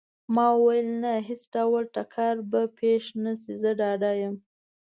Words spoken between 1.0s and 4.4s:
نه، هیڅ ډول ټکر به پېښ نه شي، زه ډاډه یم.